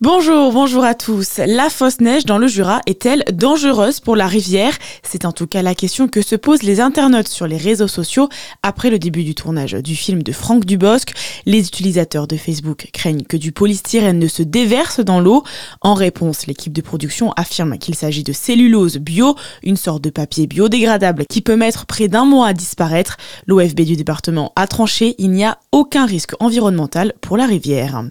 [0.00, 1.40] Bonjour, bonjour à tous.
[1.44, 4.78] La fausse neige dans le Jura est-elle dangereuse pour la rivière?
[5.02, 8.28] C'est en tout cas la question que se posent les internautes sur les réseaux sociaux
[8.62, 11.14] après le début du tournage du film de Franck Dubosc.
[11.46, 15.42] Les utilisateurs de Facebook craignent que du polystyrène ne se déverse dans l'eau.
[15.80, 19.34] En réponse, l'équipe de production affirme qu'il s'agit de cellulose bio,
[19.64, 23.16] une sorte de papier biodégradable qui peut mettre près d'un mois à disparaître.
[23.48, 28.04] L'OFB du département a tranché, il n'y a aucun risque environnemental pour la rivière.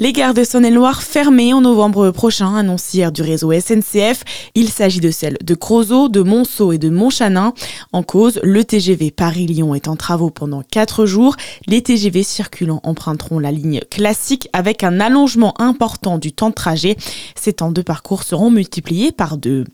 [0.00, 4.24] Les gares de Saône-et-Loire fermées en novembre prochain, annoncière du réseau SNCF.
[4.54, 7.52] Il s'agit de celles de Crozot, de Monceau et de Montchanin.
[7.92, 11.36] En cause, le TGV Paris-Lyon est en travaux pendant 4 jours.
[11.66, 16.96] Les TGV circulants emprunteront la ligne classique avec un allongement important du temps de trajet.
[17.34, 19.66] Ces temps de parcours seront multipliés par deux.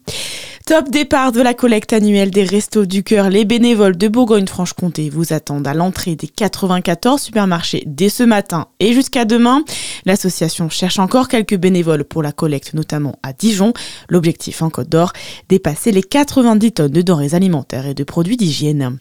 [0.67, 3.31] Top départ de la collecte annuelle des Restos du Cœur.
[3.31, 8.93] Les bénévoles de Bourgogne-Franche-Comté vous attendent à l'entrée des 94 supermarchés dès ce matin et
[8.93, 9.63] jusqu'à demain.
[10.07, 13.75] L'association cherche encore quelques bénévoles pour la collecte, notamment à Dijon.
[14.09, 15.13] L'objectif en Côte d'Or,
[15.49, 18.99] dépasser les 90 tonnes de denrées alimentaires et de produits d'hygiène.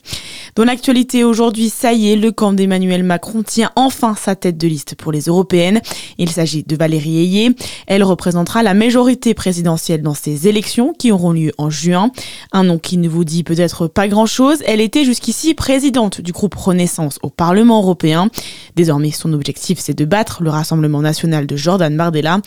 [0.55, 4.69] Dans l'actualité aujourd'hui, ça y est, le camp d'Emmanuel Macron tient enfin sa tête de
[4.69, 5.81] liste pour les européennes.
[6.17, 7.53] Il s'agit de Valérie Ayé.
[7.87, 12.09] Elle représentera la majorité présidentielle dans ces élections qui auront lieu en juin.
[12.53, 14.59] Un nom qui ne vous dit peut-être pas grand-chose.
[14.65, 18.29] Elle était jusqu'ici présidente du groupe Renaissance au Parlement européen.
[18.77, 22.39] Désormais, son objectif, c'est de battre le Rassemblement national de Jordan Bardella,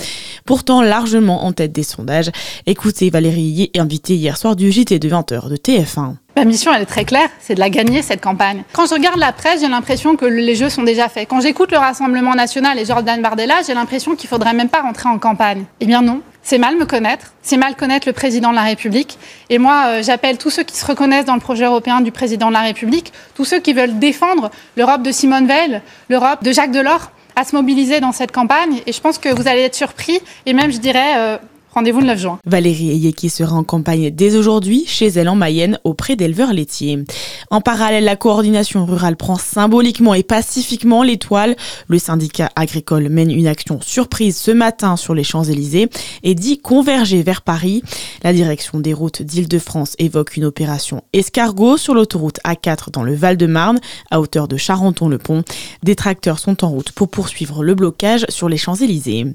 [0.46, 2.30] pourtant largement en tête des sondages.
[2.64, 6.14] Écoutez Valérie Ayé, invitée hier soir du JT de 20h de TF1.
[6.38, 8.62] Ma mission, elle est très claire, c'est de la gagner, cette campagne.
[8.72, 11.26] Quand je regarde la presse, j'ai l'impression que les jeux sont déjà faits.
[11.28, 15.08] Quand j'écoute le Rassemblement national et Jordan Bardella, j'ai l'impression qu'il faudrait même pas rentrer
[15.08, 15.64] en campagne.
[15.80, 19.18] Eh bien non, c'est mal me connaître, c'est mal connaître le président de la République.
[19.50, 22.50] Et moi, euh, j'appelle tous ceux qui se reconnaissent dans le projet européen du président
[22.50, 26.70] de la République, tous ceux qui veulent défendre l'Europe de Simone Veil, l'Europe de Jacques
[26.70, 28.80] Delors, à se mobiliser dans cette campagne.
[28.86, 31.36] Et je pense que vous allez être surpris et même, je dirais, euh,
[31.78, 32.38] Rendez-vous le 9 juin.
[32.44, 37.04] Valérie Eyeki sera en campagne dès aujourd'hui chez elle en Mayenne auprès d'éleveurs laitiers.
[37.50, 41.54] En parallèle, la coordination rurale prend symboliquement et pacifiquement l'étoile.
[41.86, 45.88] Le syndicat agricole mène une action surprise ce matin sur les Champs-Élysées
[46.24, 47.84] et dit converger vers Paris.
[48.24, 53.78] La direction des routes d'Île-de-France évoque une opération escargot sur l'autoroute A4 dans le Val-de-Marne
[54.10, 55.44] à hauteur de Charenton-le-Pont.
[55.84, 59.26] Des tracteurs sont en route pour poursuivre le blocage sur les Champs-Élysées.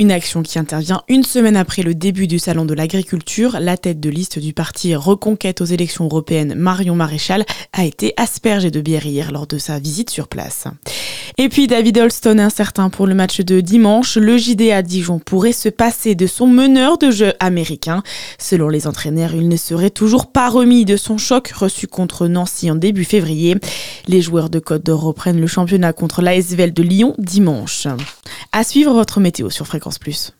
[0.00, 3.58] Une action qui intervient une semaine après le début du salon de l'agriculture.
[3.60, 7.44] La tête de liste du parti Reconquête aux élections européennes, Marion Maréchal,
[7.74, 10.64] a été aspergée de bière hier lors de sa visite sur place.
[11.36, 14.16] Et puis David Holston incertain pour le match de dimanche.
[14.16, 18.02] Le JD à Dijon pourrait se passer de son meneur de jeu américain.
[18.38, 22.70] Selon les entraîneurs, il ne serait toujours pas remis de son choc reçu contre Nancy
[22.70, 23.56] en début février.
[24.08, 27.86] Les joueurs de Côte d'Or reprennent le championnat contre l'ASVL de Lyon dimanche.
[28.52, 30.32] À suivre votre météo sur Fréquence Plus.